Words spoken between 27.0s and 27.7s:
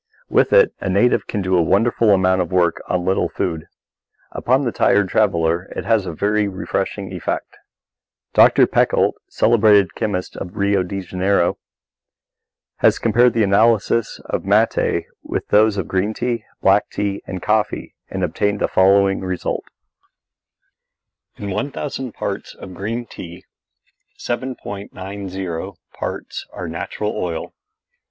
oil 7.